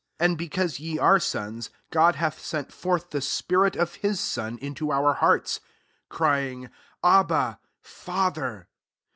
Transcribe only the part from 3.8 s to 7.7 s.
his Son into our hearts, cry ing," Abba,